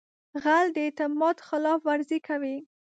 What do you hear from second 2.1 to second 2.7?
کوي